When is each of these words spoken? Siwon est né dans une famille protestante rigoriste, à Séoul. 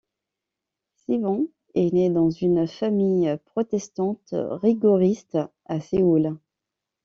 Siwon 0.95 1.47
est 1.75 1.93
né 1.93 2.09
dans 2.09 2.31
une 2.31 2.65
famille 2.65 3.37
protestante 3.45 4.29
rigoriste, 4.33 5.37
à 5.67 5.79
Séoul. 5.79 6.39